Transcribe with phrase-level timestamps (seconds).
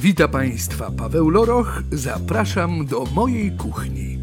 [0.00, 1.82] Witam Państwa, Paweł Loroch.
[1.92, 4.18] Zapraszam do mojej kuchni.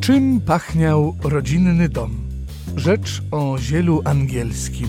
[0.00, 2.28] Czym pachniał rodzinny dom?
[2.76, 4.88] Rzecz o zielu angielskim.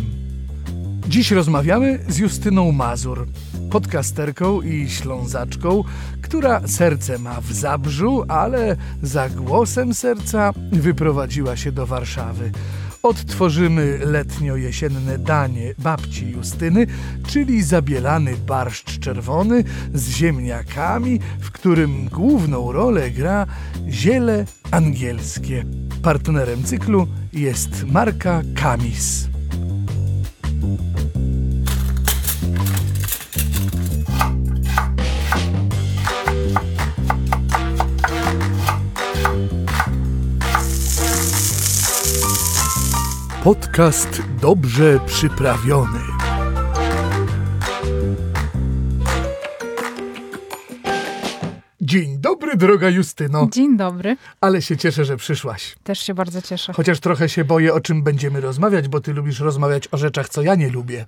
[1.07, 3.27] Dziś rozmawiamy z Justyną Mazur,
[3.71, 5.83] podcasterką i ślązaczką,
[6.21, 12.51] która serce ma w Zabrzu, ale za głosem serca wyprowadziła się do Warszawy.
[13.03, 16.87] Odtworzymy letnio-jesienne danie babci Justyny,
[17.27, 19.63] czyli zabielany barszcz czerwony
[19.93, 23.45] z ziemniakami, w którym główną rolę gra
[23.89, 25.65] ziele angielskie.
[26.03, 29.32] Partnerem cyklu jest marka Kamis.
[43.43, 45.99] Podcast dobrze przyprawiony.
[51.81, 53.47] Dzień dobry, droga Justyno.
[53.51, 54.17] Dzień dobry.
[54.41, 55.75] Ale się cieszę, że przyszłaś.
[55.83, 56.73] Też się bardzo cieszę.
[56.73, 60.41] Chociaż trochę się boję, o czym będziemy rozmawiać, bo ty lubisz rozmawiać o rzeczach, co
[60.41, 61.05] ja nie lubię.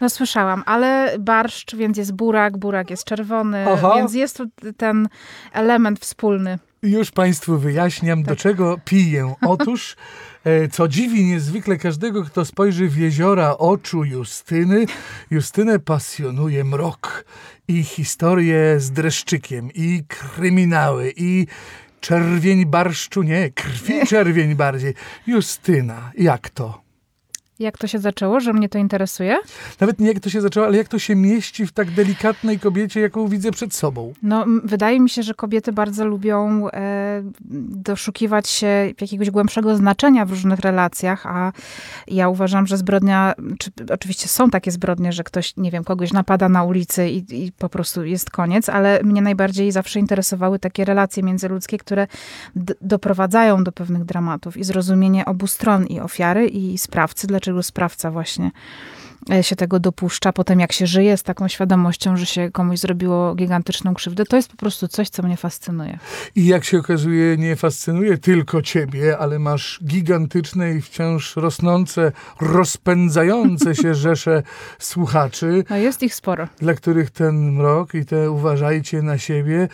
[0.00, 3.92] No słyszałam, ale barszcz, więc jest burak, burak jest czerwony, Aha.
[3.96, 4.44] więc jest tu
[4.76, 5.08] ten
[5.52, 6.58] element wspólny.
[6.82, 9.34] Już Państwu wyjaśniam, do czego piję.
[9.46, 9.96] Otóż,
[10.44, 14.86] e, co dziwi niezwykle każdego, kto spojrzy w jeziora oczu Justyny,
[15.30, 17.24] Justynę pasjonuje mrok
[17.68, 21.46] i historie z dreszczykiem, i kryminały, i
[22.00, 24.94] czerwień barszczu, nie, krwi czerwień bardziej.
[25.26, 26.89] Justyna, jak to?
[27.60, 29.38] Jak to się zaczęło, że mnie to interesuje?
[29.80, 33.00] Nawet nie jak to się zaczęło, ale jak to się mieści w tak delikatnej kobiecie,
[33.00, 34.12] jaką widzę przed sobą.
[34.22, 37.22] No, wydaje mi się, że kobiety bardzo lubią e,
[37.70, 38.66] doszukiwać się
[39.00, 41.52] jakiegoś głębszego znaczenia w różnych relacjach, a
[42.08, 46.48] ja uważam, że zbrodnia, czy oczywiście są takie zbrodnie, że ktoś, nie wiem, kogoś napada
[46.48, 51.22] na ulicy i, i po prostu jest koniec, ale mnie najbardziej zawsze interesowały takie relacje
[51.22, 52.06] międzyludzkie, które
[52.80, 58.50] doprowadzają do pewnych dramatów i zrozumienie obu stron, i ofiary, i sprawcy, dlaczego sprawca właśnie
[59.32, 63.34] e, się tego dopuszcza, potem jak się żyje z taką świadomością, że się komuś zrobiło
[63.34, 65.98] gigantyczną krzywdę, to jest po prostu coś, co mnie fascynuje.
[66.34, 73.74] I jak się okazuje, nie fascynuje tylko ciebie, ale masz gigantyczne i wciąż rosnące, rozpędzające
[73.74, 74.42] się rzesze
[74.78, 76.48] słuchaczy, No jest ich sporo.
[76.58, 79.68] dla których ten mrok i te uważajcie na siebie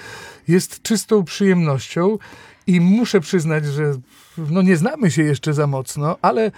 [0.48, 2.18] jest czystą przyjemnością.
[2.66, 3.92] I muszę przyznać, że
[4.38, 6.50] no nie znamy się jeszcze za mocno, ale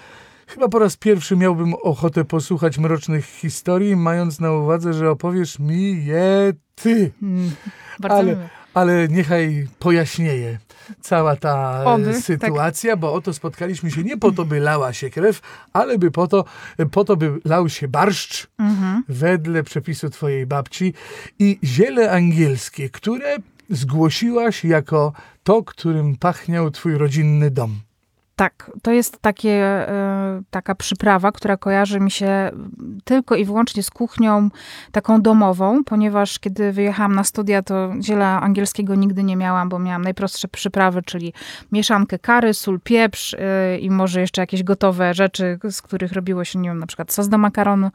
[0.48, 6.04] chyba po raz pierwszy miałbym ochotę posłuchać mrocznych historii, mając na uwadze, że opowiesz mi
[6.04, 7.12] je ty.
[7.22, 7.50] Mm,
[8.00, 10.58] bardzo Ale, ale niechaj pojaśnieje
[11.00, 12.22] cała ta e, Oby, tak.
[12.22, 15.40] sytuacja, bo oto spotkaliśmy się nie po to, by lała się krew,
[15.72, 16.44] ale by po to,
[16.90, 19.04] po to by lał się barszcz Mhm.
[19.08, 20.94] wedle przepisu twojej babci
[21.38, 23.36] i ziele angielskie, które
[23.70, 27.80] zgłosiłaś jako to, którym pachniał twój rodzinny dom.
[28.38, 29.50] Tak, to jest takie,
[29.88, 32.50] e, taka przyprawa, która kojarzy mi się
[33.04, 34.48] tylko i wyłącznie z kuchnią
[34.92, 40.02] taką domową, ponieważ kiedy wyjechałam na studia, to ziela angielskiego nigdy nie miałam, bo miałam
[40.02, 41.32] najprostsze przyprawy, czyli
[41.72, 46.58] mieszankę kary, sól, pieprz e, i może jeszcze jakieś gotowe rzeczy, z których robiło się,
[46.58, 47.90] nie wiem, na przykład sos do makaronu.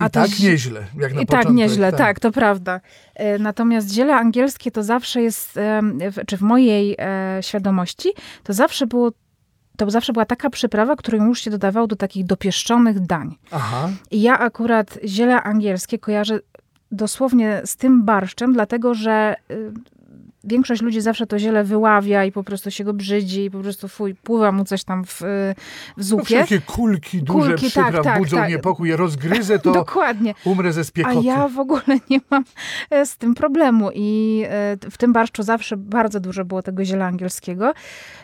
[0.00, 1.46] I to tak zi- nieźle, jak na I początek.
[1.46, 2.20] tak nieźle, tak.
[2.20, 2.80] to prawda.
[3.14, 5.58] E, Natomiast ziele angielskie to zawsze jest,
[6.26, 6.96] czy w mojej
[7.40, 8.08] świadomości,
[8.42, 9.10] to zawsze było
[9.76, 13.36] to zawsze była taka przyprawa, którą już się dodawało do takich dopieszczonych dań.
[13.50, 16.40] Aha, I ja akurat ziele angielskie kojarzę
[16.90, 19.72] dosłownie z tym barszczem, dlatego że y,
[20.46, 23.88] większość ludzi zawsze to ziele wyławia i po prostu się go brzydzi i po prostu
[23.88, 26.24] fuj, pływa mu coś tam w, y, w no zupie.
[26.24, 28.48] wszelkie kulki duże Kulki, przypraw tak, tak, budzą tak.
[28.48, 30.34] niepokój, ja rozgryzę to, Dokładnie.
[30.44, 31.26] umrę ze A spiekoty.
[31.26, 32.44] ja w ogóle nie mam
[32.90, 37.06] e, z tym problemu i e, w tym barszczu zawsze bardzo dużo było tego ziela
[37.06, 37.72] angielskiego,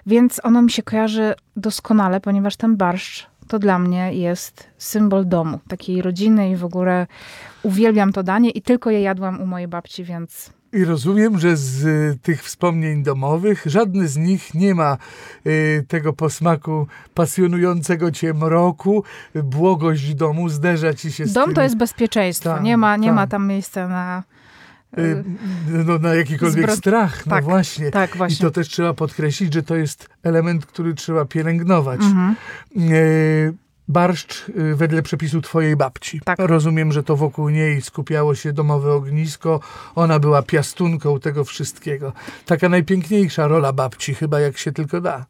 [0.06, 5.58] więc ono mi się kojarzy doskonale, ponieważ ten barszcz to dla mnie jest symbol domu,
[5.68, 7.06] takiej rodziny i w ogóle
[7.62, 11.84] uwielbiam to danie i tylko je jadłam u mojej babci, więc I rozumiem, że z
[11.84, 14.96] y, tych wspomnień domowych żadny z nich nie ma
[15.46, 21.62] y, tego posmaku pasjonującego cię mroku, błogość domu zderza ci się z dom tym, to
[21.62, 23.30] jest bezpieczeństwo, Tak, nie ma, nie ma tak.
[23.30, 24.22] tam miejsca na...
[24.98, 25.24] y,
[25.86, 27.26] no, na jakikolwiek zbro- strach.
[27.26, 27.90] No tak, właśnie.
[27.90, 28.46] tak, I właśnie.
[28.46, 32.00] to też trzeba podkreślić, że to jest element, który trzeba pielęgnować.
[32.00, 32.36] Mhm.
[32.92, 33.54] Y,
[33.90, 36.20] barszcz y, wedle przepisu twojej babci.
[36.24, 36.38] Tak.
[36.38, 39.60] Rozumiem, że to wokół niej skupiało się domowe ognisko.
[39.94, 42.12] Ona była piastunką tego wszystkiego.
[42.46, 45.26] Taka najpiękniejsza rola babci, chyba jak się tylko da.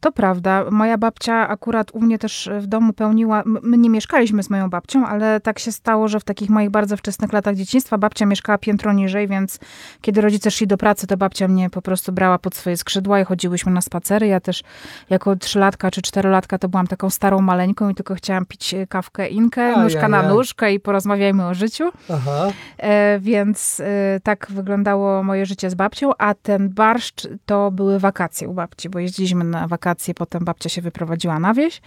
[0.00, 0.64] To prawda.
[0.70, 3.42] Moja babcia akurat u mnie też w domu pełniła.
[3.44, 6.96] My nie mieszkaliśmy z moją babcią, ale tak się stało, że w takich moich bardzo
[6.96, 9.58] wczesnych latach dzieciństwa babcia mieszkała piętro niżej, więc
[10.00, 13.24] kiedy rodzice szli do pracy, to babcia mnie po prostu brała pod swoje skrzydła i
[13.24, 14.26] chodziłyśmy na spacery.
[14.26, 14.62] Ja też
[15.10, 19.76] jako trzylatka czy czterolatka to byłam taką starą maleńką i tylko chciałam pić kawkę inkę,
[19.76, 21.84] Aj, nóżka aj, na nóżkę i porozmawiajmy o życiu.
[22.12, 22.52] Aha.
[22.78, 28.48] E, więc e, tak wyglądało moje życie z babcią, a ten barszcz to były wakacje
[28.48, 31.80] u babci, bo jeździliśmy na wakacje, potem babcia się wyprowadziła na wieś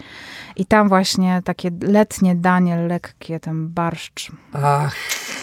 [0.56, 4.32] i tam właśnie takie letnie danie lekkie, ten barszcz.
[4.52, 4.96] Ach,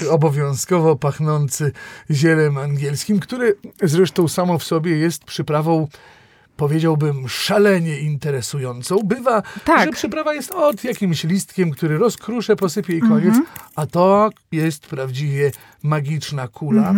[0.09, 1.71] obowiązkowo pachnący
[2.11, 5.87] zielem angielskim, który zresztą samo w sobie jest przyprawą
[6.57, 8.99] powiedziałbym, szalenie interesującą.
[9.05, 9.85] Bywa, Tak.
[9.85, 13.35] że przyprawa jest od jakimś listkiem, który rozkruszę, posypie i koniec,
[13.75, 15.51] a to jest prawdziwie
[15.83, 16.93] magiczna kula.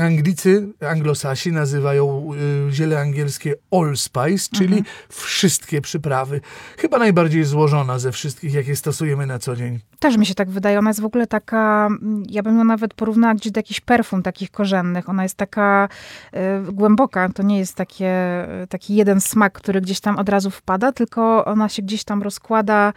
[0.00, 2.30] Anglicy, anglosasi nazywają
[2.68, 6.40] y, ziele angielskie allspice, czyli wszystkie przyprawy.
[6.78, 9.80] Chyba najbardziej złożona ze wszystkich, jakie stosujemy na co dzień.
[9.98, 10.78] Też mi się tak wydaje.
[10.78, 14.22] Ona jest w ogóle taka, mm, ja bym ją nawet porównała gdzieś do jakichś perfum
[14.22, 15.08] takich korzennych.
[15.08, 15.88] Ona jest taka
[16.32, 17.28] e, głęboka.
[17.28, 21.44] To nie jest takie, e, taki jeden smak, który gdzieś tam od razu wpada, tylko
[21.44, 22.92] ona się gdzieś tam rozkłada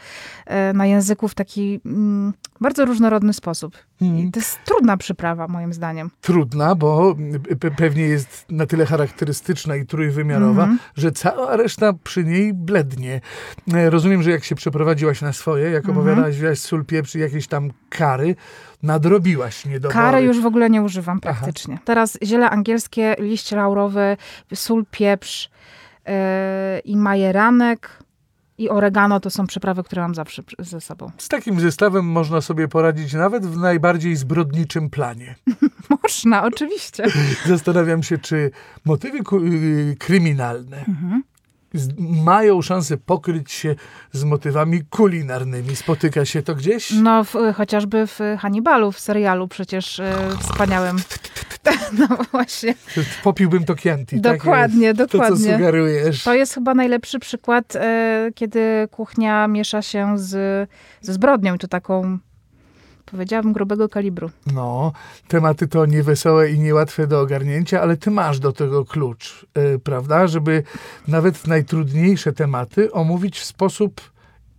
[0.46, 3.89] e, na języku w taki mm, bardzo różnorodny sposób.
[4.02, 6.12] I to jest trudna przyprawa, moim zdaniem.
[6.22, 7.14] Trudna, bo
[7.60, 13.22] pe- pewnie jest na tyle charakterystyczna i trójwymiarowa, że cała reszta przy niej blednie.
[13.74, 17.48] E, Rozumiem, że jak się przeprowadziłaś na swoje, jak opowiadałaś, wziąłaś sól, pieprz i jakieś
[17.48, 18.36] tam kary,
[18.84, 19.94] nadrobiłaś niedobory.
[19.94, 21.78] Kary już w ogóle nie używam praktycznie.
[21.86, 24.18] Teraz ziele angielskie, liść laurowy,
[24.54, 25.50] sól, pieprz
[26.08, 26.14] yy,
[26.80, 27.90] i majeranek
[28.60, 31.12] i oregano to są przyprawy, które mam zawsze ze sobą.
[31.18, 35.36] Z takim zestawem można sobie poradzić nawet w najbardziej zbrodniczym planie.
[36.04, 37.04] Można, oczywiście.
[37.46, 38.52] Zastanawiam się, czy
[38.86, 41.24] motywy y, kryminalne z-
[42.00, 43.76] mają szansę pokryć się
[44.12, 45.76] z motywami kulinarnymi.
[45.76, 46.92] Spotyka się to gdzieś?
[46.92, 50.98] No, w, chociażby w Hannibalu, w serialu przecież e, wspaniałym.
[52.00, 52.74] No właśnie.
[53.24, 54.22] Popiłbym to Chianti.
[54.22, 55.12] Dokładnie, tak jest.
[55.12, 55.54] To, co dokładnie.
[55.54, 56.24] sugerujesz.
[56.24, 60.70] To jest chyba najlepszy przykład, e, kiedy kuchnia miesza się z,
[61.02, 62.20] ze zbrodnią, czy taką,
[63.12, 64.30] powiedziałabym, grubego kalibru.
[64.54, 64.92] No,
[65.28, 70.28] tematy to niewesołe i niełatwe do ogarnięcia, ale ty masz do tego klucz, e, prawda?
[70.28, 70.64] Żeby
[71.08, 74.02] nawet najtrudniejsze tematy omówić w sposób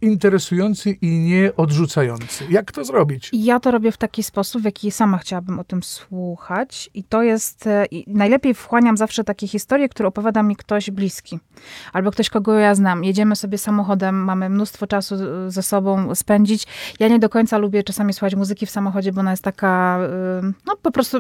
[0.03, 2.45] interesujący i nieodrzucający.
[2.51, 3.31] Jak to zrobić?
[3.33, 6.91] Ja to robię w taki sposób, w jaki sama chciałabym o tym słuchać.
[6.95, 7.67] I to jest.
[7.67, 11.39] e, i najlepiej wchłaniam zawsze takie historie, które opowiada mi ktoś bliski.
[11.93, 13.05] Albo ktoś, kogo ja znam.
[13.05, 16.67] Jedziemy sobie samochodem, mamy mnóstwo czasu e, ze sobą spędzić.
[17.01, 19.99] Ja nie do końca lubię czasami słuchać muzyki w samochodzie, bo ona jest taka.
[20.03, 21.19] e, No po prostu.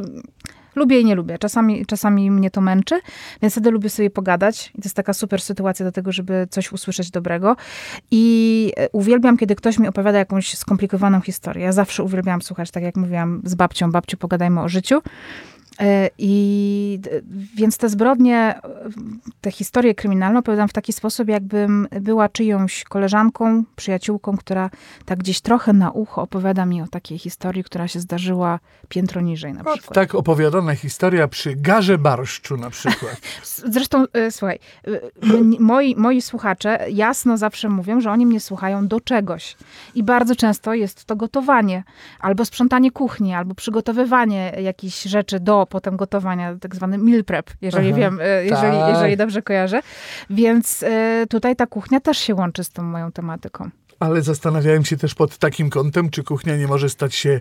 [0.80, 1.38] Lubię i nie lubię.
[1.38, 3.00] Czasami, czasami mnie to męczy,
[3.42, 4.70] więc wtedy lubię sobie pogadać.
[4.74, 7.56] I to jest taka super sytuacja do tego, żeby coś usłyszeć dobrego.
[8.10, 11.64] I e, uwielbiam, kiedy ktoś mi opowiada jakąś skomplikowaną historię.
[11.64, 15.02] Ja zawsze uwielbiam słuchać, tak jak mówiłam z babcią, babciu, pogadajmy o życiu.
[15.80, 17.00] E, I
[17.54, 18.60] więc te zbrodnie,
[19.40, 24.70] te historie kryminalne opowiadam w taki sposób, jakbym była czyjąś koleżanką, przyjaciółką, która
[25.04, 29.52] tak gdzieś trochę na ucho opowiada mi o takiej historii, która się zdarzyła piętro niżej
[29.52, 29.94] na No, przykład.
[29.94, 33.16] tak opowiadana historia przy garze barszczu na przykład.
[33.72, 34.90] Zresztą, e, słuchaj, e,
[35.60, 39.56] moi, moi słuchacze jasno zawsze mówią, że oni mnie słuchają do czegoś.
[39.94, 41.82] I bardzo często jest to gotowanie,
[42.20, 47.88] albo sprzątanie kuchni, albo przygotowywanie jakichś rzeczy do potem gotowania, tak zwany meal prep, jeżeli
[47.88, 48.94] Aha, wiem, e, jeżeli, tak.
[48.94, 49.82] jeżeli dobrze kojarzę.
[50.30, 53.70] Więc e, tutaj ta kuchnia też się łączy z tą moją tematyką.
[54.00, 57.40] Ale zastanawiałem się też pod takim kątem, czy kuchnia nie może stać się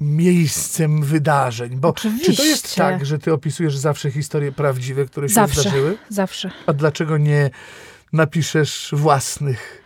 [0.00, 1.76] miejscem wydarzeń.
[1.76, 2.82] Bo czy to jest Oczywiście.
[2.82, 5.60] tak, że ty opisujesz zawsze historie prawdziwe, które się Zawsze.
[5.60, 5.98] zdarzyły?
[6.08, 6.50] Zawsze.
[6.66, 7.50] A dlaczego nie
[8.12, 9.81] napiszesz własnych?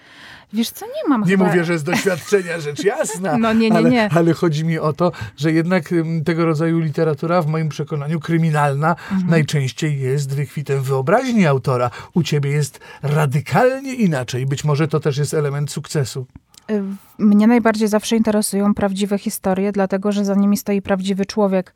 [0.56, 1.46] Wiesz co, nie mam Nie chyba...
[1.46, 3.38] mówię, że z doświadczenia, rzecz jasna.
[3.46, 4.08] No nie, nie, ale, nie.
[4.14, 5.84] Ale chodzi mi o to, że jednak
[6.24, 9.30] tego rodzaju literatura, w moim przekonaniu, kryminalna, Mhm.
[9.30, 11.90] najczęściej jest wykwitem wyobraźni autora.
[12.14, 14.46] U ciebie jest radykalnie inaczej.
[14.46, 16.26] Być może to też jest element sukcesu.
[16.70, 16.82] Y,
[17.18, 21.74] Mnie najbardziej zawsze interesują prawdziwe historie, dlatego że za nimi stoi prawdziwy człowiek.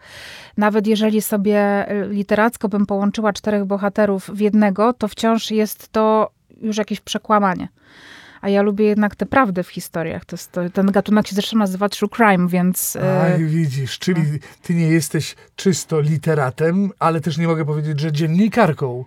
[0.57, 6.31] Nawet jeżeli sobie y, literacko bym połączyła czterech bohaterów w jednego, to wciąż jest to
[6.63, 7.69] już jakieś przekłamanie.
[8.41, 10.25] A ja lubię jednak tę prawdę w historiach.
[10.25, 12.97] To jest to, ten gatunek się zresztą nazywa true crime, więc...
[12.97, 14.23] y, Aj, widzisz, czyli
[14.63, 19.05] ty nie jesteś czysto literatem, ale też nie mogę powiedzieć, że dziennikarką.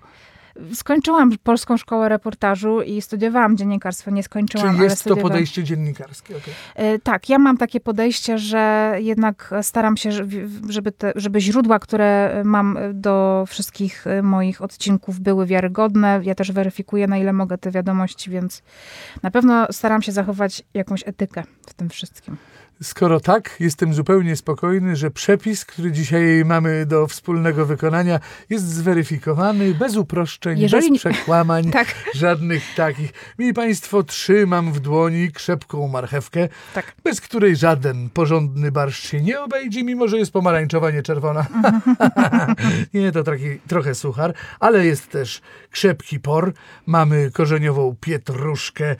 [0.73, 4.11] Skończyłam Polską Szkołę Reportażu i studiowałam dziennikarstwo.
[4.11, 6.37] Nie skończyłam, Czyli jest to podejście dziennikarskie.
[6.37, 6.53] okej.
[6.75, 10.11] E, Tak, ja mam takie podejście, że jednak staram się,
[10.69, 16.19] żeby- te, żeby źródła, które mam do wszystkich moich odcinków były wiarygodne.
[16.23, 18.61] Ja też weryfikuję, na ile mogę te wiadomości, więc
[19.23, 22.37] na pewno staram się zachować jakąś etykę w tym wszystkim.
[22.83, 29.73] Skoro tak, jestem zupełnie spokojny, że przepis, który dzisiaj mamy do wspólnego wykonania, jest zweryfikowany,
[29.73, 33.13] bez uproszczeń, Jeżeli bez przekłamań, Tak, żadnych takich.
[33.39, 36.95] Mili Państwo, trzymam w dłoni krzepką marchewkę, tak.
[37.03, 41.45] bez której żaden porządny barszcz się nie obejdzie, mimo że jest pomarańczowa, nie czerwona.
[42.93, 46.53] nie, to taki, trochę suchar, ale jest też krzepki por.
[46.85, 48.95] Mamy korzeniową pietruszkę,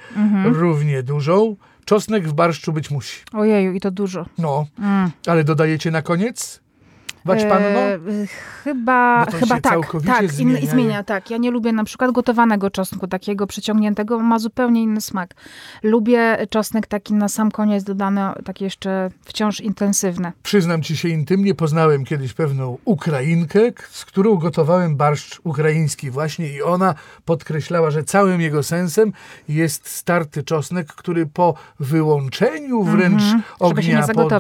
[0.45, 1.55] równie dużą.
[1.85, 3.21] Czosnek w barszczu być musi.
[3.33, 4.25] Ojeju, i to dużo.
[4.37, 5.11] No, Mm.
[5.27, 6.59] ale dodajecie na koniec?
[7.25, 7.79] Panno?
[7.79, 7.99] E,
[8.63, 10.59] chyba chyba tak, tak, zmienia.
[10.59, 10.71] zmienia.
[10.71, 11.31] zmienia, tak.
[11.31, 15.33] Ja nie lubię na przykład gotowanego czosnku, takiego przyciągniętego, ma zupełnie inny smak.
[15.83, 20.31] Lubię czosnek taki na sam koniec dodany, taki jeszcze wciąż intensywny.
[20.43, 26.61] Przyznam ci się intymnie, poznałem kiedyś pewną Ukrainkę, z którą gotowałem barszcz ukraiński właśnie i
[26.61, 29.13] ona podkreślała, że całym jego sensem
[29.47, 34.35] jest starty czosnek, który po wyłączeniu wręcz żeby się ognia pod y,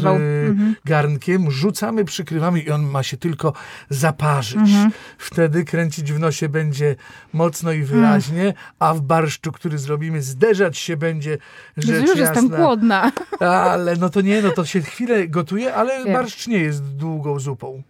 [0.53, 0.75] Mhm.
[0.85, 3.53] garnkiem rzucamy, przykrywamy i on ma się tylko
[3.89, 4.55] zaparzyć.
[4.55, 4.91] Mhm.
[5.17, 6.95] Wtedy kręcić w nosie będzie
[7.33, 11.37] mocno i wyraźnie, a w barszczu, który zrobimy, zderzać się będzie
[11.77, 12.57] rzecz już jestem jasna.
[12.57, 13.11] głodna.
[13.39, 16.13] Ale no to nie, no to się chwilę gotuje, ale Wiem.
[16.13, 17.83] barszcz nie jest długą zupą.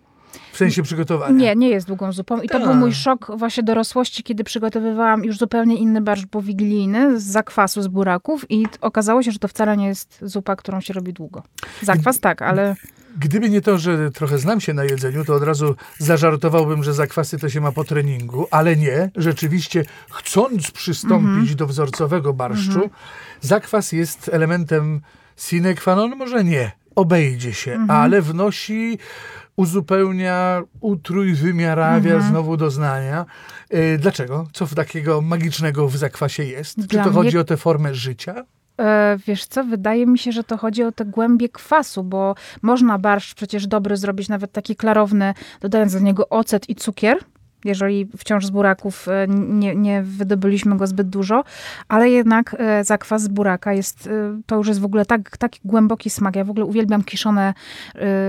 [0.51, 1.35] W sensie przygotowania.
[1.35, 2.41] Nie, nie jest długą zupą.
[2.41, 2.63] I to Tak.
[2.67, 7.87] był mój szok właśnie dorosłości, kiedy przygotowywałam już zupełnie inny barszcz bowigilijny z zakwasu z
[7.87, 11.43] buraków i okazało się, że to wcale nie jest zupa, którą się robi długo.
[11.81, 12.75] Zakwas tak, ale
[13.17, 17.38] Gdyby nie to, że trochę znam się na jedzeniu, to od razu zażartowałbym, że zakwasy
[17.39, 19.12] to się ma po treningu, ale nie.
[19.15, 21.55] Rzeczywiście, chcąc przystąpić Mhm.
[21.55, 22.89] do wzorcowego barszczu,
[23.41, 25.01] zakwas jest elementem
[25.38, 27.91] sine qua non, może nie, obejdzie się, Mhm.
[27.91, 28.98] ale wnosi,
[29.55, 32.32] uzupełnia, utrój, wymiarawia Mhm.
[32.32, 33.25] znowu doznania.
[33.70, 34.48] Yy, dlaczego?
[34.53, 36.75] Co w takiego magicznego w zakwasie jest?
[36.75, 38.46] Czy Dla to mnie- chodzi o tę formę życia?
[38.79, 42.97] E, wiesz co, wydaje mi się, że to chodzi o te głębie kwasu, bo można
[42.97, 47.17] barszcz przecież dobry zrobić, nawet taki klarowny, dodając do niego ocet i cukier,
[47.65, 51.43] jeżeli wciąż z buraków e, nie, nie wydobyliśmy go zbyt dużo,
[51.88, 55.60] ale jednak e, zakwas z buraka jest, e, to już jest w ogóle tak, taki
[55.65, 56.36] głęboki smak.
[56.36, 57.53] Ja w ogóle uwielbiam kiszone,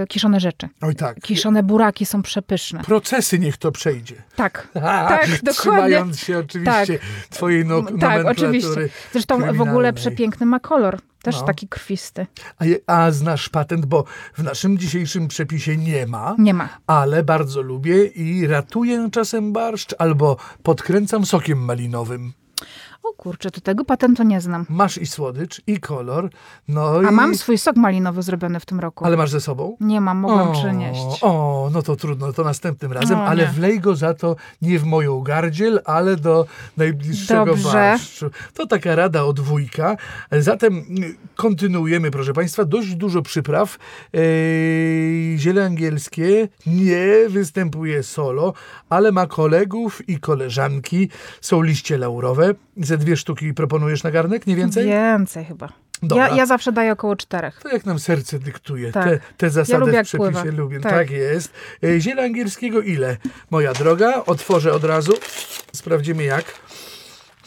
[0.09, 0.69] kiszone rzeczy.
[0.81, 1.21] Oj tak.
[1.21, 2.85] Kiszone buraki są przepyszne.
[2.85, 4.15] Procesy niech to przejdzie.
[4.37, 4.69] Tak,
[5.09, 5.53] Tak, dokładnie.
[5.53, 6.99] Trzymając się oczywiście
[7.31, 8.89] twojej no, tak, nomenklatury oczywiście.
[9.13, 11.47] Zresztą w ogóle przepiękny ma kolor, też No.
[11.47, 12.27] taki krwisty.
[12.59, 14.05] A, je- a znasz patent, bo
[14.35, 16.69] w naszym dzisiejszym przepisie nie ma, Nie ma.
[16.87, 22.33] ale bardzo lubię i ratuję czasem barszcz albo podkręcam sokiem malinowym.
[23.05, 24.67] O kurczę, to tego patentu nie znam.
[24.69, 26.31] Masz i słodycz, i kolor,
[26.69, 27.15] no A i...
[27.15, 29.05] mam swój sok malinowy zrobiony w tym roku.
[29.05, 29.77] Ale masz ze sobą?
[29.81, 31.19] Nie mam, mogłam przynieść.
[31.23, 33.49] O, no to trudno, to następnym razem, O, ale nie.
[33.49, 36.47] wlej go za to nie w moją gardziel, ale do
[36.77, 37.73] najbliższego Dobrze.
[37.73, 38.31] barszczu.
[38.55, 39.97] To taka rada od wujka.
[40.33, 40.85] Zatem
[41.37, 43.79] kontynuujemy, proszę Państwa, dość dużo przypraw.
[44.15, 48.53] Eee, ziele angielskie nie występuje solo,
[48.89, 51.09] ale ma kolegów i koleżanki.
[51.41, 52.55] Są liście laurowe.
[52.77, 54.87] Ze dwie sztuki proponujesz na garnek, nie więcej?
[54.87, 55.69] Więcej chyba.
[56.03, 56.29] Dobra.
[56.29, 57.61] Ja, ja zawsze daję około czterech.
[57.63, 58.93] To jak nam serce dyktuje.
[58.93, 59.05] Tak.
[59.05, 60.57] Te, te zasady lubię, w przepisie pływa.
[60.57, 60.81] lubię.
[60.81, 60.93] Tak.
[60.93, 61.11] Tak.
[61.11, 61.53] jest.
[61.85, 63.17] E, Ziele angielskiego ile?
[63.51, 65.13] Moja droga, otworzę od razu.
[65.73, 66.45] Sprawdzimy jak.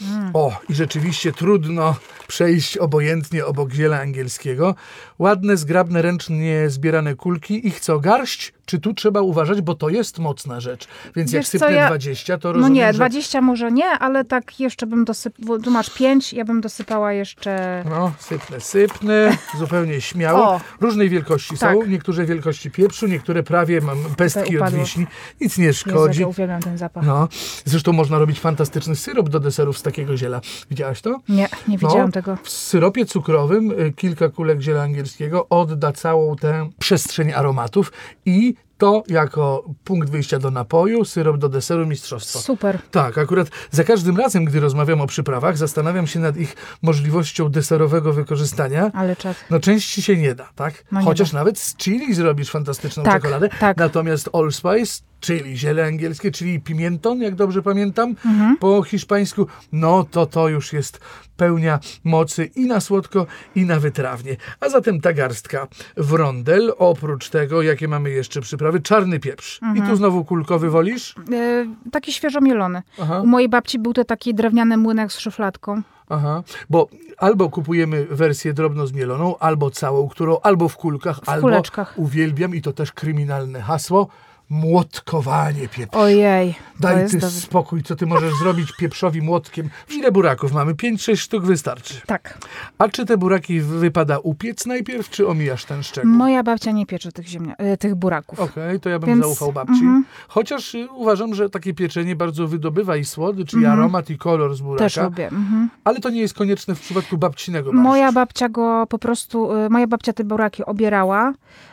[0.00, 0.30] Mm.
[0.34, 1.96] O, i rzeczywiście trudno
[2.28, 4.74] przejść obojętnie obok ziela angielskiego.
[5.18, 7.68] Ładne, zgrabne, ręcznie zbierane kulki.
[7.68, 8.52] Ich co, garść?
[8.66, 10.88] Czy tu trzeba uważać, bo to jest mocna rzecz.
[11.16, 12.92] Więc jak Wiesz co, sypnę ja- 20, to No rozumiem, nie, że...
[12.92, 17.84] 20 może nie, ale tak jeszcze bym dosypała, tu masz 5, ja bym dosypała jeszcze...
[17.90, 20.44] No, sypnę, sypnę, zupełnie śmiało.
[20.44, 20.60] O.
[20.80, 21.88] Różnej wielkości są, Tak.
[21.88, 25.06] niektóre wielkości pieprzu, niektóre prawie mam pestki od wiśni.
[25.40, 26.20] Nic nie Jezu, szkodzi.
[26.20, 27.06] ja uwielbiam ten zapach.
[27.06, 27.28] No,
[27.64, 30.40] zresztą można robić fantastyczny syrop do deserów z takiego ziela.
[30.70, 31.20] Widziałaś to?
[31.28, 32.36] Nie, nie No, widziałam tego.
[32.42, 35.07] W syropie cukrowym y, kilka kulek ziela angielskiego
[35.50, 37.92] odda całą tę przestrzeń aromatów
[38.26, 42.38] i to jako punkt wyjścia do napoju, syrop do deseru, mistrzostwo.
[42.38, 42.78] Super.
[42.90, 48.12] Tak, akurat za każdym razem, gdy rozmawiam o przyprawach, zastanawiam się nad ich możliwością deserowego
[48.12, 48.90] wykorzystania.
[48.94, 49.36] Ale czad.
[49.50, 50.84] No części się nie da, tak?
[50.92, 51.38] No Chociaż da.
[51.38, 53.48] nawet z chili zrobisz fantastyczną Tak, czekoladę.
[53.60, 53.76] tak.
[53.76, 58.56] Natomiast allspice czyli ziele angielskie, czyli pimienton, jak dobrze pamiętam, Mhm.
[58.56, 61.00] po hiszpańsku, no to to już jest
[61.36, 64.36] pełnia mocy i na słodko, i na wytrawnie.
[64.60, 69.60] A zatem ta garstka wrondel, oprócz tego, jakie mamy jeszcze przyprawy, czarny pieprz.
[69.74, 71.14] I tu znowu kulkowy wolisz?
[71.32, 72.82] E, taki świeżo mielony.
[73.02, 73.20] Aha.
[73.20, 75.82] U mojej babci był to taki drewniany młynek z szufladką.
[76.10, 81.94] Aha, bo albo kupujemy wersję drobno zmieloną, albo całą, którą albo w kulkach, albo kuleczkach.
[81.96, 84.08] uwielbiam i to też kryminalne hasło,
[84.50, 86.00] młotkowanie pieprzu.
[86.00, 87.36] Ojej, Daj ty dobry.
[87.40, 89.70] spokój, co ty możesz zrobić pieprzowi młotkiem.
[89.96, 90.74] Ile buraków mamy?
[90.74, 91.94] 5-6 sztuk wystarczy.
[92.06, 92.38] Tak.
[92.78, 96.10] A czy te buraki wypada upiec najpierw, czy omijasz ten szczegół?
[96.12, 98.40] Moja babcia nie piecze tych, ziemnia- e, tych buraków.
[98.40, 99.72] Okej, to ja bym Więc- zaufał babci.
[99.72, 100.04] mhm.
[100.28, 104.60] Chociaż y, uważam, że takie pieczenie bardzo wydobywa i słodycz, i aromat, i kolor z
[104.60, 104.84] buraka.
[104.84, 105.26] Też lubię.
[105.26, 105.70] Mhm.
[105.84, 107.82] Ale to nie jest konieczne w przypadku babcinego barszczu.
[107.82, 111.32] Moja babcia go po prostu, e, moja babcia te buraki obierała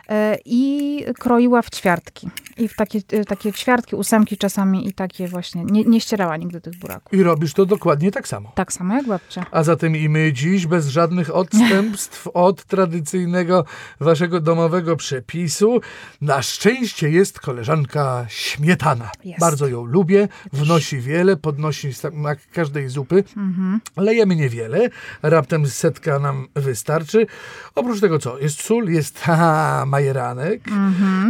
[0.09, 2.29] e, i kroiła w ćwiartki.
[2.57, 5.63] I w takie, e, takie ćwiartki, ósemki czasami i takie właśnie.
[5.63, 7.13] Nie, nie ścierała nigdy tych buraków.
[7.13, 8.51] I robisz to dokładnie tak samo.
[8.55, 9.45] Tak samo jak babcia.
[9.51, 13.65] A zatem i my dziś bez żadnych odstępstw od tradycyjnego
[13.99, 15.81] waszego domowego przepisu.
[16.21, 19.11] Na szczęście jest koleżanka śmietana.
[19.23, 19.39] Jest.
[19.39, 23.23] Bardzo ją lubię, wnosi wiele, podnosi smak każdej zupy.
[23.37, 23.81] Mhm.
[23.97, 24.89] Lejemy niewiele,
[25.21, 27.27] raptem setka nam wystarczy.
[27.75, 28.39] Oprócz tego co?
[28.39, 30.61] Jest sól, jest haha, majeranek,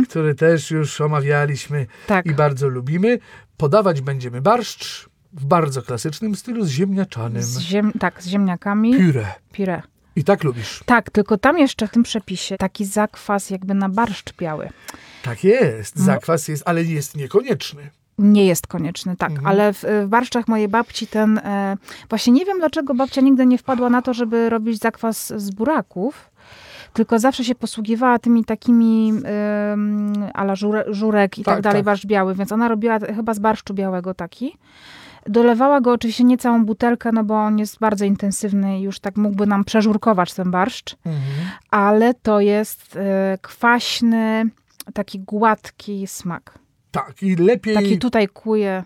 [0.09, 1.85] który też już omawialiśmy.
[2.07, 2.25] Tak.
[2.25, 3.19] i bardzo lubimy.
[3.57, 7.41] Podawać będziemy barszcz w bardzo klasycznym stylu z ziemniaczanym.
[7.43, 8.91] Z ziem, tak, z ziemniakami.
[8.95, 9.25] Puree.
[9.51, 9.81] Pire.
[10.15, 10.83] I tak lubisz.
[10.85, 14.69] Tak, tylko tam jeszcze w tym przepisie taki zakwas jakby na barszcz biały.
[15.23, 15.99] Tak jest.
[15.99, 16.05] No.
[16.05, 17.89] Zakwas jest, ale jest niekonieczny.
[18.17, 19.47] Nie jest konieczny, tak, Mhm.
[19.47, 21.77] ale w, w barszczach mojej babci ten, e,
[22.09, 26.29] właśnie nie wiem dlaczego babcia nigdy nie wpadła na to, żeby robić zakwas z buraków,
[26.95, 31.85] tylko zawsze się posługiwała tymi takimi um, ala żure, żurek i tak, Tak, dalej, tak.
[31.85, 34.57] barszcz biały, więc ona robiła chyba z barszczu białego taki.
[35.27, 39.17] Dolewała go oczywiście nie całą butelkę, no bo on jest bardzo intensywny i już tak
[39.17, 40.95] mógłby nam przeżurkować ten barszcz,
[41.71, 44.49] ale to jest e, kwaśny,
[44.93, 46.59] taki gładki smak.
[46.91, 47.75] Tak, i lepiej...
[47.75, 48.83] Taki tutaj kuje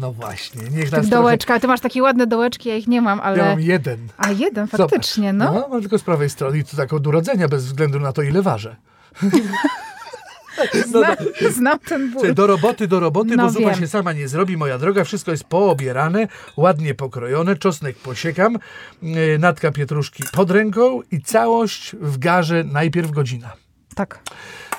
[0.00, 1.08] No właśnie, niech nas trochę...
[1.08, 1.60] dołeczka.
[1.60, 3.38] Ty masz takie ładne dołeczki, ja ich nie mam, ale...
[3.38, 4.08] Ja mam jeden.
[4.16, 4.90] A jeden, Zobacz.
[4.90, 5.52] faktycznie, no.
[5.52, 5.68] no.
[5.70, 8.42] Mam tylko z prawej strony i to tak od urodzenia, bez względu na to, ile
[8.42, 8.76] ważę.
[9.22, 9.30] No
[11.00, 11.16] Zna,
[11.50, 12.34] znam ten ból.
[12.34, 13.80] Do roboty, do roboty, No bo zupa wiem.
[13.80, 15.04] się sama nie zrobi, moja droga.
[15.04, 18.58] Wszystko jest poobierane, ładnie pokrojone, czosnek posiekam,
[19.02, 23.52] yy, natka pietruszki pod ręką i całość w garze najpierw godzina.
[23.94, 24.20] Tak.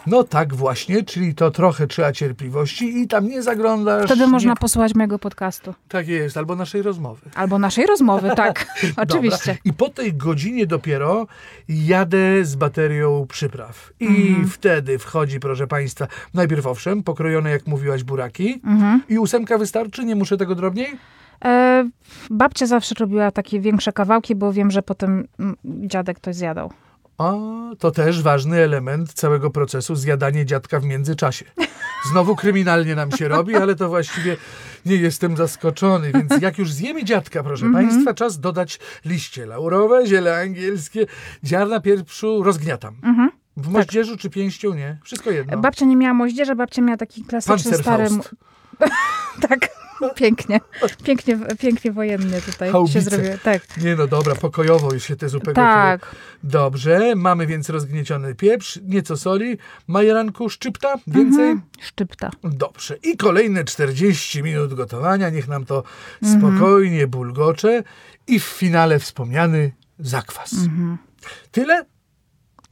[0.07, 4.05] No tak właśnie, czyli to trochę trzeba cierpliwości i tam nie zaglądasz.
[4.05, 5.73] Wtedy można posłuchać mojego podcastu.
[5.87, 7.21] Tak jest, albo naszej rozmowy.
[7.35, 8.65] Albo naszej rozmowy, tak.
[8.97, 9.57] Oczywiście.
[9.65, 11.27] I po tej godzinie dopiero
[11.69, 13.93] jadę z baterią przypraw.
[13.99, 14.47] I Mhm.
[14.49, 18.61] wtedy wchodzi, proszę Państwa, najpierw owszem, pokrojone, jak mówiłaś, buraki.
[18.65, 19.01] Mhm.
[19.09, 20.05] I ósemka wystarczy?
[20.05, 20.97] Nie muszę tego drobniej?
[21.45, 21.89] E,
[22.29, 26.71] babcia zawsze robiła takie większe kawałki, bo wiem, że potem mm, dziadek to zjadał.
[27.21, 27.33] A,
[27.79, 31.45] to też ważny element całego procesu, zjadanie dziadka w międzyczasie.
[32.11, 34.37] Znowu kryminalnie nam się robi, ale to właściwie
[34.85, 36.11] nie jestem zaskoczony.
[36.11, 37.87] Więc jak już zjemy dziadka, proszę Mhm.
[37.87, 41.05] Państwa, czas dodać liście laurowe, ziele angielskie,
[41.45, 42.95] ziarna pieprzu, rozgniatam.
[43.57, 44.73] W moździerzu czy pięścią?
[44.73, 44.97] Nie.
[45.03, 45.57] Wszystko jedno.
[45.57, 48.03] Babcia nie miała moździerza, babcia miała taki klasyczny stary...
[48.03, 48.35] Panzerfaust.
[49.49, 49.69] tak,
[50.15, 50.59] pięknie.
[51.03, 52.93] Pięknie, pięknie wojennie tutaj Haubice.
[52.93, 53.33] się zrobiło.
[53.43, 55.53] Tak, Nie no dobra, pokojowo już się te gotuje.
[55.53, 56.15] tak.
[56.43, 61.49] Dobrze, mamy więc rozgnieciony pieprz, nieco soli, majeranku, szczypta, więcej?
[61.49, 61.61] Mhm.
[61.81, 62.29] Szczypta.
[62.43, 62.97] Dobrze.
[63.03, 65.83] I kolejne 40 minut gotowania, niech nam to
[66.23, 66.41] Mhm.
[66.41, 67.83] spokojnie bulgocze
[68.27, 70.53] i w finale wspomniany zakwas.
[70.53, 70.97] Mhm.
[71.51, 71.85] Tyle?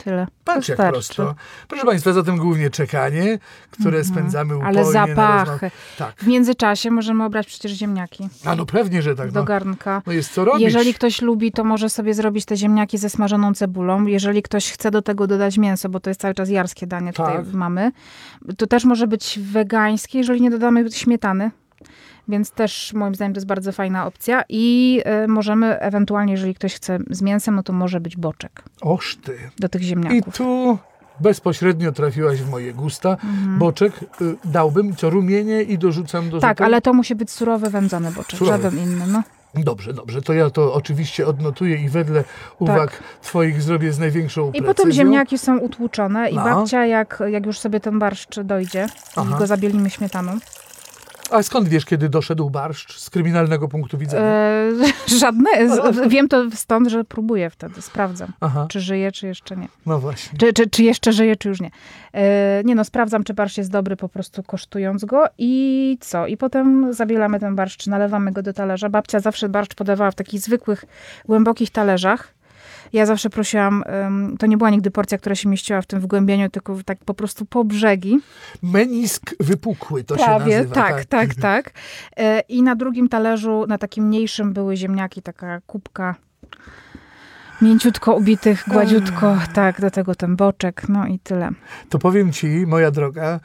[0.04, 0.28] Tyle.
[0.46, 0.92] Patrz jak Wystarczy.
[0.92, 1.36] prosto.
[1.68, 3.40] Proszę Państwa, zatem głównie czekanie,
[3.72, 4.98] które spędzamy upojnie Mhm.
[4.98, 5.72] Ale zapachy.
[5.98, 6.16] Tak.
[6.16, 9.32] W międzyczasie możemy obrać przecież ziemniaki A no pewnie, że tak.
[9.32, 10.02] do No, garnka.
[10.08, 10.62] no jest co robić.
[10.62, 14.06] Jeżeli ktoś lubi, to może sobie zrobić te ziemniaki ze smażoną cebulą.
[14.06, 17.36] Jeżeli ktoś chce do tego dodać mięso, bo to jest cały czas jarskie danie tutaj
[17.38, 17.54] Tak.
[17.54, 17.92] mamy,
[18.58, 21.52] to też może być wegańskie, jeżeli nie dodamy śmietany.
[22.30, 24.44] Więc też moim zdaniem to jest bardzo fajna opcja.
[24.50, 29.16] I y, możemy ewentualnie, jeżeli ktoś chce z mięsem, no to może być boczek Oż
[29.24, 29.38] ty.
[29.60, 30.38] do tych I ziemniaków.
[30.38, 30.78] tu
[31.20, 33.18] bezpośrednio trafiłaś w moje gusta.
[33.58, 36.42] Boczek y, dałbym, co rumienie i dorzucam do Mhm.
[36.56, 38.64] Tak, ale to musi być surowy, wędzony boczek, Surowy.
[38.64, 39.08] żaden inny.
[39.08, 39.24] No.
[39.56, 40.22] Dobrze, dobrze.
[40.22, 42.24] To ja to oczywiście odnotuję i wedle
[42.60, 44.56] uwag twoich zrobię z największą Tak.
[44.56, 44.74] I precyzją.
[44.76, 46.44] potem ziemniaki są utłuczone i No.
[46.44, 49.32] babcia, jak, jak już sobie ten barszcz dojdzie, Aha.
[49.36, 50.38] i go zabielimy śmietaną,
[51.32, 54.24] A skąd wiesz, kiedy doszedł barszcz z kryminalnego punktu widzenia?
[54.24, 54.72] E,
[55.20, 55.50] żadne.
[55.70, 59.68] Z, wiem to stąd, że próbuję wtedy, sprawdzam, Aha, czy żyje, czy jeszcze nie.
[59.86, 60.40] no właśnie.
[60.40, 61.72] Czy, czy, czy jeszcze żyje, czy już nie.
[62.14, 66.28] E, nie no, sprawdzam, czy barszcz jest dobry po prostu kosztując go i co?
[66.28, 68.90] I potem zabielamy ten barszcz, nalewamy go do talerza.
[68.90, 70.86] Babcia zawsze barszcz podawała w takich zwykłych,
[71.26, 72.39] głębokich talerzach.
[72.94, 73.84] Ja zawsze prosiłam,
[74.40, 77.46] to nie była nigdy porcja, która się mieściła w tym wgłębieniu, tylko tak po prostu
[77.46, 78.20] po brzegi.
[78.64, 80.76] Menisk wypukły to się Prawie, nazywa.
[80.76, 81.72] tak, tak, tak.
[82.18, 86.16] E, I na drugim talerzu, na takim mniejszym były ziemniaki, taka kubka
[87.62, 91.50] mięciutko ubitych, gładziutko, tak, do tego ten boczek, no i tyle.
[91.90, 93.40] To powiem ci, moja droga,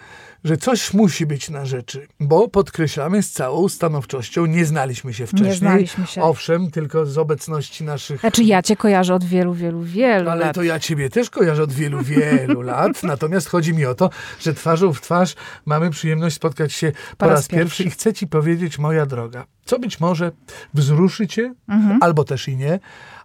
[0.44, 5.48] że coś musi być na rzeczy, bo podkreślamy z całą stanowczością, nie znaliśmy się wcześniej.
[5.50, 6.22] Nie znaliśmy się.
[6.22, 10.54] Owszem, tylko z obecności naszych Znaczy ja cię kojarzę od wielu, wielu, wielu Ale lat.
[10.54, 13.02] to ja ciebie też kojarzę od wielu, wielu lat.
[13.02, 15.34] Natomiast chodzi mi o to, że twarzą w twarz
[15.66, 17.82] mamy przyjemność spotkać się po, raz, pierwszy.
[17.84, 20.32] i chcę ci powiedzieć, moja droga, co być może
[20.74, 21.98] wzruszy cię, Mhm.
[22.02, 22.80] albo też i nie,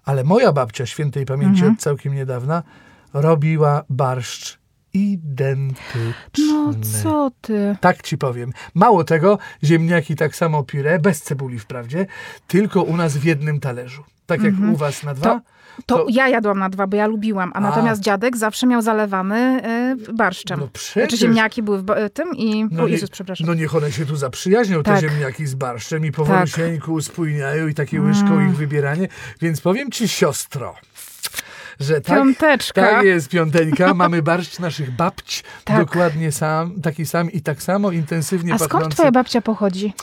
[0.10, 1.74] ale moja babcia świętej pamięci Mhm.
[1.74, 2.64] od całkiem niedawna
[3.14, 4.60] robiła barszcz
[4.94, 6.14] identyczny.
[6.38, 7.76] No co ty?
[7.82, 8.52] Tak ci powiem.
[8.74, 12.06] Mało tego, ziemniaki tak samo puree, bez cebuli wprawdzie,
[12.48, 14.04] tylko u nas w jednym talerzu.
[14.26, 15.30] Tak jak u was na dwa.
[15.32, 15.42] Mhm.
[15.42, 18.82] To, to To- ja jadłam na dwa, bo ja lubiłam, a, natomiast dziadek zawsze miał
[18.82, 19.62] zalewany
[20.10, 20.60] y, barszczem.
[20.60, 21.20] No Znaczy przecież.
[21.20, 22.66] ziemniaki były w y, tym i...
[22.72, 23.48] No o nie- Jezus, przepraszam.
[23.48, 25.02] No niech one się tu zaprzyjaźnią, te Tak.
[25.02, 28.50] ziemniaki z barszczem i powolusieńku uspójniają i takie łyżką Mm.
[28.50, 29.08] ich wybieranie.
[29.42, 30.76] Więc powiem ci, siostro,
[31.80, 32.82] że tak, Piąteczka.
[32.82, 33.94] tak jest piąteńka.
[33.94, 35.78] Mamy barszcz naszych babć, Tak.
[35.86, 39.94] dokładnie sam, taki sam i tak samo intensywnie A skąd twoja babcia pochodzi?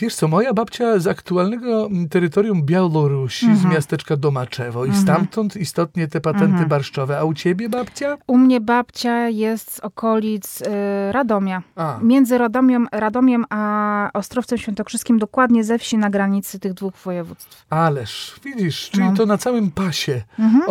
[0.00, 3.70] Wiesz co, moja babcia z aktualnego mm, terytorium Białorusi, Mhm.
[3.70, 6.68] z miasteczka Domaczewo i stamtąd istotnie te patenty Mhm.
[6.68, 7.18] barszczowe.
[7.18, 8.18] A u ciebie babcia?
[8.26, 10.64] U mnie babcia jest z okolic y,
[11.12, 11.62] Radomia.
[11.76, 17.66] A, Między Radomiem, Radomiem a Ostrowcem Świętokrzyskim, dokładnie ze wsi na granicy tych dwóch województw.
[17.70, 19.14] ależ, widzisz, czyli No.
[19.16, 20.62] to na całym pasie Mhm.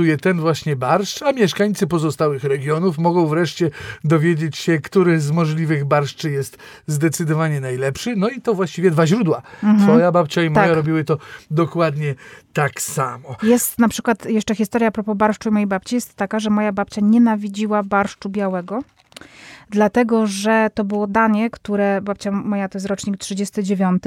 [0.00, 3.70] Obowiązuje ten właśnie barszcz, a mieszkańcy pozostałych regionów mogą wreszcie
[4.04, 8.16] dowiedzieć się, który z możliwych barszczy jest zdecydowanie najlepszy.
[8.16, 9.42] No i to właściwie dwa źródła.
[9.82, 10.76] Twoja babcia i moja Tak.
[10.76, 11.18] robiły to
[11.50, 12.14] dokładnie
[12.52, 13.36] tak samo.
[13.42, 17.00] Jest na przykład jeszcze historia a propos barszczu mojej babci, jest taka, że moja babcia
[17.00, 18.82] nienawidziła barszczu białego,
[19.70, 24.02] dlatego że to było danie, które, babcia moja to jest rocznik 39,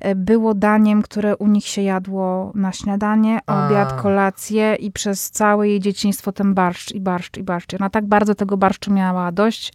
[0.00, 3.66] e, było daniem, które u nich się jadło na śniadanie, A.
[3.66, 7.74] obiad, kolację i przez całe jej dzieciństwo ten barszcz i barszcz i barszcz.
[7.74, 9.72] Ona tak bardzo tego barszczu miała dość,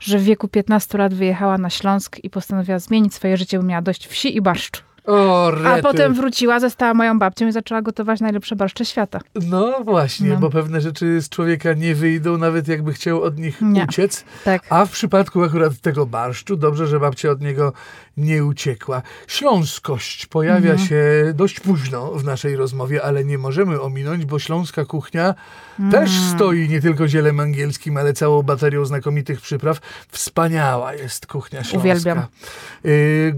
[0.00, 3.82] że w wieku 15 lat wyjechała na Śląsk i postanowiła zmienić swoje życie, bo miała
[3.82, 4.93] dość wsi i barszczu.
[5.06, 5.82] O, A rety.
[5.82, 9.20] potem wróciła, została moją babcią i zaczęła gotować najlepsze barszcze świata.
[9.48, 10.36] No właśnie, No.
[10.36, 13.84] bo pewne rzeczy z człowieka nie wyjdą, nawet jakby chciał od nich Nie.
[13.88, 14.24] uciec.
[14.44, 14.62] Tak.
[14.70, 17.72] A w przypadku akurat tego barszczu, dobrze, że babcia od niego
[18.16, 19.02] nie uciekła.
[19.26, 20.88] Śląskość pojawia Mhm.
[20.88, 25.34] się dość późno w naszej rozmowie, ale nie możemy ominąć, bo śląska kuchnia
[25.90, 26.34] też Mm.
[26.34, 29.78] stoi nie tylko zielem angielskim, ale całą baterią znakomitych przypraw.
[30.08, 31.78] Wspaniała jest kuchnia śląska.
[31.78, 32.22] Uwielbiam.
[32.84, 33.34] Y,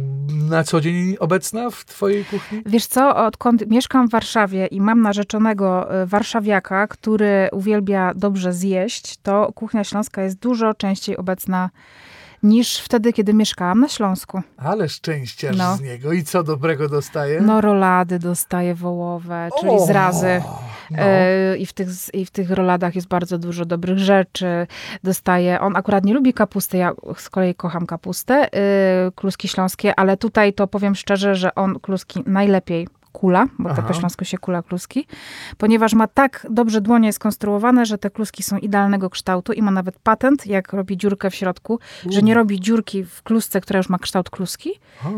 [0.49, 2.62] na co dzień obecna w twojej kuchni?
[2.67, 9.17] Wiesz co, odkąd mieszkam w Warszawie i mam narzeczonego y, warszawiaka, który uwielbia dobrze zjeść,
[9.23, 11.71] to kuchnia śląska jest dużo częściej obecna
[12.42, 14.42] niż wtedy, kiedy mieszkałam na Śląsku.
[14.57, 15.77] Ale szczęściarz No.
[15.77, 16.12] z niego.
[16.12, 17.40] I co dobrego dostaje?
[17.40, 20.42] No rolady dostaje wołowe, czyli O, zrazy.
[20.90, 20.99] No.
[20.99, 24.66] E, I w, tych, I w tych roladach jest bardzo dużo dobrych rzeczy.
[25.05, 30.16] Dostaje, on akurat nie lubi kapusty, ja z kolei kocham kapustę, e, kluski śląskie, ale
[30.16, 33.83] tutaj to powiem szczerze, że on kluski najlepiej kula, bo Aha.
[33.83, 35.07] to po śląsku się kula kluski,
[35.59, 39.98] ponieważ ma tak dobrze dłonie skonstruowane, że te kluski są idealnego kształtu i ma nawet
[39.98, 41.79] patent, jak robi dziurkę w środku,
[42.11, 44.70] że nie robi dziurki w klusce, która już ma kształt kluski,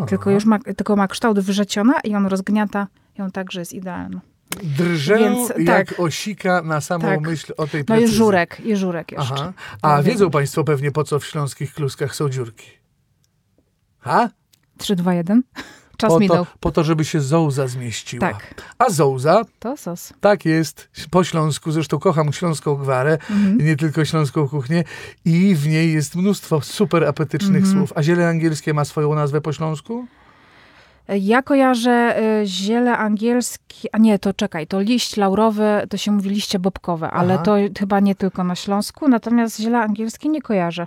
[0.08, 2.86] tylko już ma, tylko ma kształt wyrzeciona i on rozgniata
[3.18, 4.20] ją tak, że jest idealna.
[4.62, 6.00] Drżę Więc jak tak.
[6.00, 7.20] osika na samą Tak.
[7.20, 8.02] myśl o tej No precyzji.
[8.02, 9.34] jest żurek, i żurek jeszcze.
[9.34, 9.52] Aha.
[9.82, 10.30] A Tak, wiedzą.
[10.30, 12.70] Państwo pewnie, po co w śląskich kluskach są dziurki.
[13.98, 14.28] Ha?
[14.78, 15.42] 3, 2, 1.
[16.00, 16.44] Czas Po minął.
[16.44, 18.28] to, po to, żeby się zołza zmieściła.
[18.32, 20.12] Tak, A zołza, to sos.
[20.20, 23.58] tak jest, po śląsku, zresztą kocham śląską gwarę, Mhm.
[23.66, 24.84] nie tylko śląską kuchnię
[25.24, 27.76] i w niej jest mnóstwo super apetycznych Mhm.
[27.78, 27.92] słów.
[27.96, 30.06] A ziele angielskie ma swoją nazwę po śląsku?
[31.08, 36.30] Ja kojarzę y, ziele angielskie, a nie, to czekaj, to liść laurowy, to się mówi
[36.30, 37.42] liście bobkowe, ale Aha.
[37.42, 40.86] to chyba nie tylko na Śląsku, natomiast ziele angielskie nie kojarzę.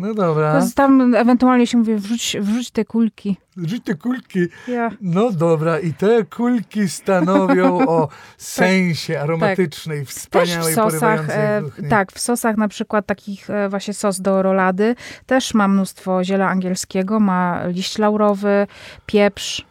[0.00, 0.66] No dobra.
[0.74, 3.36] Tam ewentualnie się mówi, wrzuć, wrzuć te kulki.
[3.56, 4.46] Rzuć te kulki.
[4.68, 4.90] Ja.
[5.00, 8.08] No dobra, i te kulki stanowią o
[8.38, 13.68] sensie aromatycznej, Też w wspaniałej, sosach, porywającej e, tak, w sosach na przykład takich e,
[13.68, 18.66] właśnie sos do rolady też ma mnóstwo ziela angielskiego, ma liść laurowy,
[19.06, 19.69] pieprz.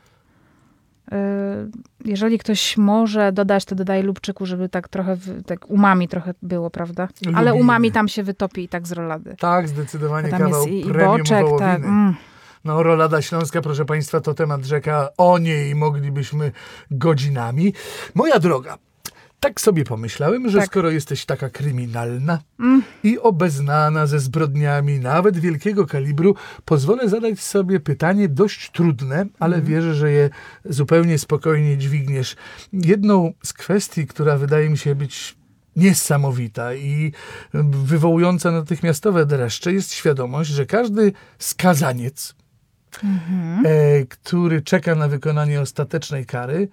[1.12, 1.70] E,
[2.06, 7.08] Jeżeli ktoś może dodać, to dodaje lubczyku, żeby tak trochę, tak umami trochę było, prawda?
[7.36, 7.64] Ale Lubimy.
[7.64, 9.36] umami tam się wytopi i tak z rolady.
[9.40, 11.84] Tak, zdecydowanie Tam kawał jest i, i boczek, tak.
[11.84, 12.16] Mm.
[12.66, 15.10] No, rolada śląska, proszę Państwa, to temat rzeka.
[15.18, 16.52] O niej moglibyśmy
[16.92, 17.74] godzinami.
[18.16, 18.78] Moja droga,
[19.40, 20.68] tak sobie pomyślałem, że Tak.
[20.68, 22.84] skoro jesteś taka kryminalna Mm.
[23.04, 29.66] i obeznana ze zbrodniami nawet wielkiego kalibru, pozwolę zadać sobie pytanie dość trudne, ale Mhm.
[29.74, 30.30] wierzę, że je
[30.66, 32.36] zupełnie spokojnie dźwigniesz.
[32.74, 35.36] Jedną z kwestii, która wydaje mi się być
[35.76, 37.12] niesamowita i
[37.84, 42.36] wywołująca natychmiastowe dreszcze jest świadomość, że każdy skazaniec,
[43.04, 43.66] Mhm.
[43.66, 46.68] e, który czeka na wykonanie ostatecznej kary,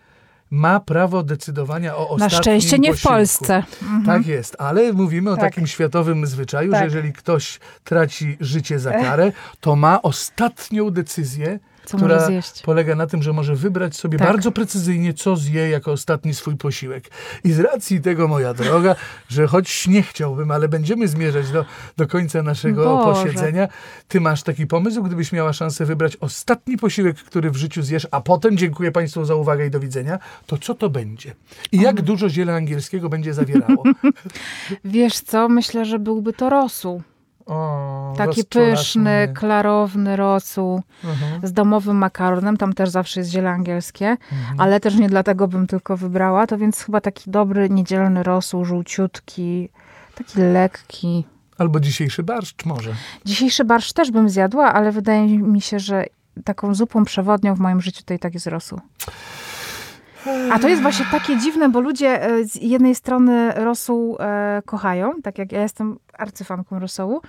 [0.51, 3.09] ma prawo decydowania o Na ostatnim szczęście nie w posiłku.
[3.15, 3.63] Polsce.
[3.83, 4.05] Mhm.
[4.07, 5.45] Tak jest, ale mówimy o Tak.
[5.45, 6.85] takim światowym zwyczaju, że Tak.
[6.85, 12.63] jeżeli ktoś traci życie za karę, to ma ostatnią decyzję, Co która może zjeść.
[12.63, 14.29] polega na tym, że może wybrać sobie Tak.
[14.29, 17.05] bardzo precyzyjnie, co zje jako ostatni swój posiłek.
[17.45, 18.97] I z racji tego, moja droga,
[19.29, 21.65] że choć nie chciałbym, ale będziemy zmierzać do,
[21.97, 23.23] do końca naszego Boże.
[23.23, 23.69] posiedzenia,
[24.09, 28.21] ty masz taki pomysł, gdybyś miała szansę wybrać ostatni posiłek, który w życiu zjesz, a
[28.21, 31.35] potem dziękuję Państwu za uwagę i do widzenia, to co to będzie?
[31.73, 33.83] I jak dużo ziela angielskiego będzie zawierało?
[34.85, 37.03] Wiesz co, myślę, że byłby to rosół.
[37.47, 41.47] O, Taki pyszny, klarowny rosół Mhm.
[41.47, 42.57] z domowym makaronem.
[42.57, 44.61] Tam też zawsze jest ziele angielskie, Mhm.
[44.61, 46.47] ale też nie dlatego bym tylko wybrała.
[46.47, 49.69] To więc chyba taki dobry, niedzielny rosół, żółciutki,
[50.15, 51.25] taki lekki.
[51.59, 52.95] Albo dzisiejszy barszcz może.
[53.25, 56.05] Dzisiejszy barszcz też bym zjadła, ale wydaje mi się, że
[56.45, 58.81] taką zupą przewodnią w moim życiu to i tak jest rosół.
[60.53, 65.13] A to jest właśnie takie dziwne, bo ludzie e, z jednej strony rosół e, kochają,
[65.23, 67.21] tak jak ja jestem arcyfanką rosołu,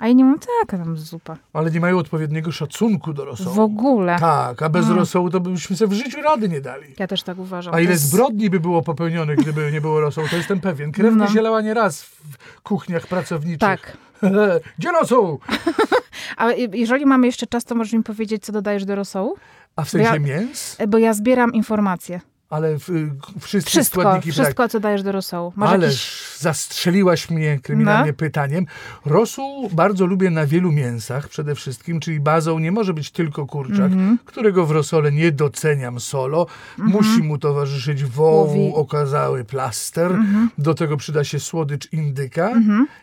[0.00, 1.36] a inni mówią, taka tam zupa.
[1.52, 3.54] Ale nie mają odpowiedniego szacunku do rosołu.
[3.54, 4.16] W ogóle.
[4.20, 4.98] Tak, a bez Mm.
[4.98, 6.86] rosołu to byśmy sobie w życiu rady nie dali.
[6.98, 7.74] Ja też tak uważam.
[7.74, 10.92] A ile jest- zbrodni by było popełnionych, gdyby nie było rosołu, to jestem pewien.
[10.92, 11.60] Krew No.
[11.60, 12.16] nie raz w
[12.62, 13.58] kuchniach pracowniczych.
[13.60, 13.96] Tak.
[14.78, 15.38] Gdzie rosół?
[16.36, 19.36] A je- jeżeli mamy jeszcze czas, to możesz mi powiedzieć, co dodajesz do rosołu?
[19.76, 20.76] A w sensie Ja- mięs?
[20.88, 22.20] Bo ja zbieram informacje.
[22.54, 24.34] Ale w, y, wszystkie Wszystko, składniki brak.
[24.44, 25.52] wszystko, co dajesz do rosołu.
[25.56, 26.38] Masz Ależ jakiś...
[26.40, 28.16] zastrzeliłaś mnie kryminalnie No.
[28.16, 28.66] pytaniem.
[29.06, 33.92] Rosół bardzo lubię na wielu mięsach przede wszystkim, czyli bazą nie może być tylko kurczak,
[33.92, 34.18] Mhm.
[34.24, 36.46] którego w rosole nie doceniam solo.
[36.78, 38.72] Musi mu towarzyszyć wołu Łowi.
[38.74, 40.06] okazały plaster.
[40.12, 40.50] Mhm.
[40.58, 42.50] Do tego przyda się słodycz indyka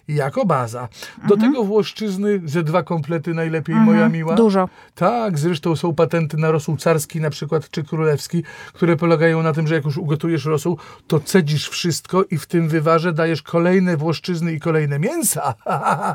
[0.08, 0.88] jako baza.
[1.28, 4.32] Do tego włoszczyzny ze dwa komplety najlepiej, moja miła.
[4.32, 4.38] Mhm.
[4.46, 4.70] Dużo.
[4.96, 9.68] Tak, zresztą są patenty na rosół carski na przykład, czy królewski, które polegają na tym,
[9.68, 10.78] że jak już ugotujesz rosół,
[11.08, 15.54] to cedzisz wszystko i w tym wywarze dajesz kolejne włoszczyzny i kolejne mięsa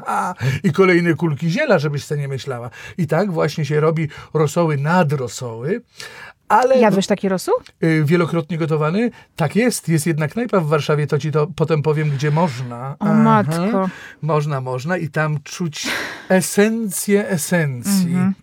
[0.65, 2.71] i kolejne kulki ziela, żebyś sobie nie myślała.
[2.99, 5.83] I tak właśnie się robi rosoły nad rosoły.
[6.49, 7.55] Ale Jadłeś taki rosół?
[7.85, 9.11] y, wielokrotnie gotowany?
[9.37, 12.97] Tak jest, jest jednak knajpa w Warszawie, to ci to potem powiem, gdzie można.
[12.99, 13.89] O matko.
[14.23, 15.87] Można, można i tam czuć
[16.29, 18.07] esencję esencji.
[18.07, 18.35] Mhm.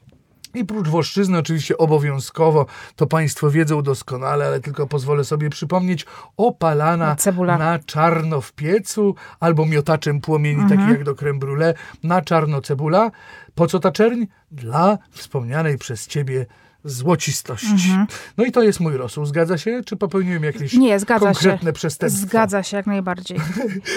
[0.53, 6.05] I prócz włoszczyzny oczywiście obowiązkowo, to Państwo wiedzą doskonale, ale tylko pozwolę sobie przypomnieć,
[6.37, 7.57] opalana Cebula.
[7.57, 10.79] na czarno w piecu albo miotaczem płomieni, Mhm.
[10.79, 13.11] taki jak do creme brulee, na czarno cebula.
[13.55, 14.23] Po co ta czerń?
[14.51, 16.45] Dla wspomnianej przez Ciebie
[16.85, 17.97] złocistości.
[18.37, 19.25] No i to jest mój rosół.
[19.25, 19.81] Zgadza się?
[19.85, 20.81] Czy popełniłem jakieś Mhm.
[20.81, 21.73] Nie, zgadza konkretne się.
[21.73, 22.27] przestępstwo?
[22.27, 23.39] Zgadza się, jak najbardziej.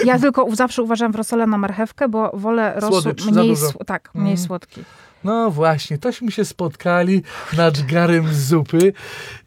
[0.05, 4.33] Ja tylko zawsze uważam w rosole na marchewkę, bo wolę rosół Słodycz, mniej, tak, mniej
[4.33, 4.45] Mm.
[4.45, 4.83] słodki.
[5.27, 7.23] No właśnie, tośmy się spotkali
[7.57, 8.93] nad garem zupy.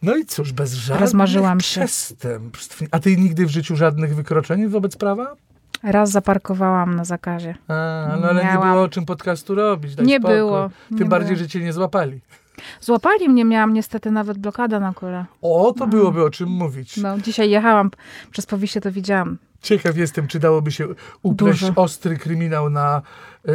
[0.03, 1.81] No i cóż, bez żadnych Rozmarzyłam się.
[1.81, 2.83] przestępstw.
[2.91, 5.35] A ty nigdy w życiu żadnych wykroczeń wobec prawa?
[5.83, 7.55] Raz zaparkowałam na zakazie.
[7.69, 7.73] A,
[8.23, 8.71] no ale nie Miałam.
[8.71, 9.95] było o czym podcastu robić.
[9.95, 11.45] Daj Nie było, Tym nie bardziej, było.
[11.45, 12.21] że cię nie złapali.
[12.81, 15.25] Złapali mnie, miałam niestety nawet blokadę na kole.
[15.43, 16.97] O, to byłoby o czym mówić.
[16.97, 17.91] No, dzisiaj jechałam
[18.31, 19.39] przez powiście, to widziałam.
[19.63, 20.89] Ciekaw jestem, czy dałoby się
[21.23, 21.73] upleść Dużo.
[21.83, 23.03] ostry kryminał na
[23.45, 23.55] yy,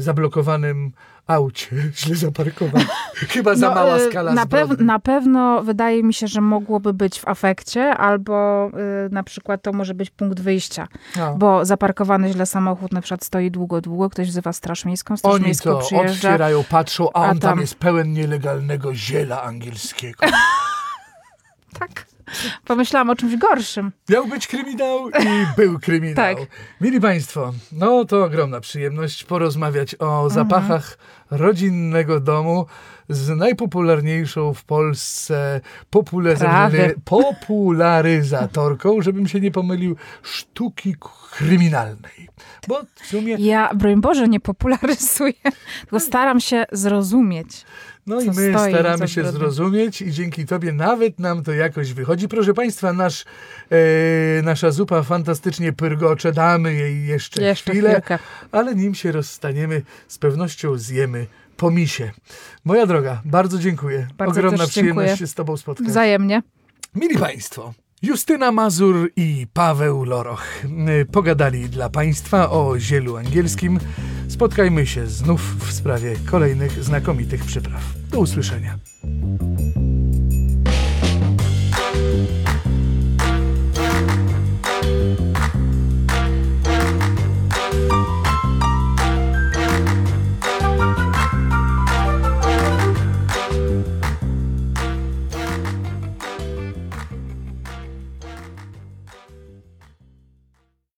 [0.00, 0.92] zablokowanym
[1.28, 1.76] aucie.
[1.98, 2.88] Źle zaparkowanym.
[3.14, 6.92] Chyba za No, mała y, skala na, pew- na pewno wydaje mi się, że mogłoby
[6.94, 8.68] być w afekcie, albo
[9.06, 10.88] y, na przykład to może być punkt wyjścia.
[11.16, 11.34] No.
[11.36, 15.44] Bo zaparkowany źle samochód na przykład stoi długo, długo, ktoś wzywa straż miejską, straż Oni
[15.44, 16.28] miejską to przyjeżdża.
[16.28, 20.26] otwierają, patrzą, a a on tam tam- jest pełen nielegalnego ziela angielskiego.
[21.78, 22.06] Tak.
[22.64, 23.92] Pomyślałam o czymś gorszym.
[24.08, 26.14] Miał być kryminał i był kryminał.
[26.14, 26.38] Tak.
[26.80, 30.98] Mili Państwo, no to ogromna przyjemność porozmawiać o zapachach
[31.30, 32.66] rodzinnego domu
[33.08, 35.60] z najpopularniejszą w Polsce
[37.08, 40.96] popularyzatorką, żebym się nie pomylił, sztuki
[41.30, 42.28] kryminalnej.
[42.68, 45.32] Bo w sumie Ja, broń Boże, nie popularyzuję,
[45.80, 47.64] tylko staram się zrozumieć.
[48.06, 52.28] No i my staramy się zrozumieć i dzięki tobie nawet nam to jakoś wychodzi.
[52.28, 53.24] Proszę państwa, nasz,
[53.70, 58.18] e, nasza zupa fantastycznie pyrgocze, damy jej jeszcze, Jeszcze chwilę, chwilkę.
[58.52, 61.26] ale nim się rozstaniemy, z pewnością zjemy
[61.58, 62.10] po misie.
[62.64, 64.08] Moja droga, bardzo dziękuję.
[64.18, 65.16] Bardzo Ogromna przyjemność dziękuję.
[65.16, 65.86] się z tobą spotkać.
[65.86, 66.42] Wzajemnie.
[66.94, 70.44] Mili Państwo, Justyna Mazur i Paweł Loroch
[71.00, 73.78] y, pogadali dla Państwa o zielu angielskim.
[74.28, 77.82] Spotkajmy się znów w sprawie kolejnych znakomitych przypraw.
[78.10, 78.78] Do usłyszenia.